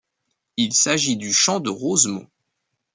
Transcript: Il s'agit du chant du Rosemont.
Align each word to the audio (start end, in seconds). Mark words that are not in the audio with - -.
Il 0.57 0.73
s'agit 0.73 1.15
du 1.15 1.31
chant 1.31 1.59
du 1.59 1.69
Rosemont. 1.69 2.25